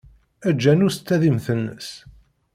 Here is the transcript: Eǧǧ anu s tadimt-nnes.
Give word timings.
Eǧǧ 0.49 0.63
anu 0.71 0.89
s 0.95 0.97
tadimt-nnes. 0.97 1.89